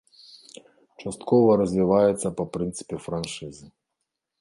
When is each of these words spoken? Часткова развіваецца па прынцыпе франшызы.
Часткова 1.03 1.49
развіваецца 1.63 2.35
па 2.41 2.51
прынцыпе 2.57 2.95
франшызы. 3.09 3.65